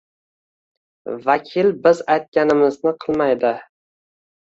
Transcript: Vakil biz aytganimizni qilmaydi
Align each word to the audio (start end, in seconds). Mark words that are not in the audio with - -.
Vakil 1.27 1.69
biz 1.83 2.01
aytganimizni 2.13 2.95
qilmaydi 3.05 3.53